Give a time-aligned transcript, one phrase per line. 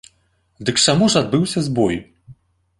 [0.69, 2.03] Дык чаму ж адбыўся збой?